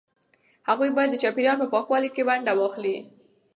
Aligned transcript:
هغوی 0.69 0.89
باید 0.95 1.09
د 1.11 1.15
چاپیریال 1.23 1.57
په 1.59 1.67
پاکوالي 1.73 2.09
کې 2.15 2.25
ونډه 2.27 2.53
واخلي. 2.55 2.97